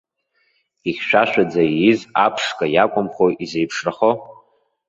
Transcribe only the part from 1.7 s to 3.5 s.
ииз аԥшқа иакәымхои